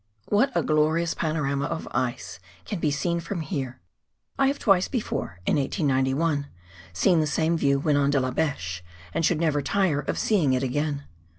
[0.29, 3.81] What a glorious panorama of ice can be seen from here!
[4.39, 6.47] I have twice before— in 1891—
[6.91, 8.83] seen the same view when on De la Beche,
[9.13, 11.03] and should never tire of seeing it again.